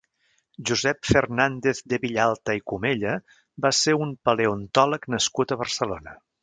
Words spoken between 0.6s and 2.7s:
Josep Fernàndez de Villalta i